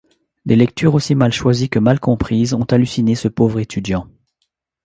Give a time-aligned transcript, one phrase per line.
[0.47, 4.07] Des lectures aussi mal choisies que mal comprises ont halluciné ce pauvre étudiant.